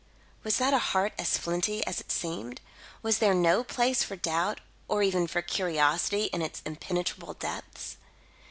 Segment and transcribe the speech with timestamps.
[0.41, 2.59] Was that heart as flinty as it seemed?
[3.03, 7.97] Was there no place for doubt or even for curiosity, in its impenetrable depths?